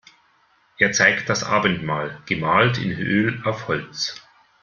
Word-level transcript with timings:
Er 0.79 0.93
zeigt 0.93 1.29
das 1.29 1.43
Abendmahl, 1.43 2.23
gemalt 2.25 2.79
in 2.79 2.89
Öl 2.89 3.39
auf 3.45 3.67
Holz. 3.67 4.19